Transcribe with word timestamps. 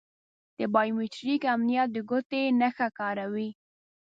د 0.57 0.59
بایو 0.73 0.97
میتریک 0.99 1.41
امنیت 1.55 1.89
د 1.93 1.97
ګوتې 2.09 2.41
نښه 2.59 2.87
کاروي. 2.99 3.49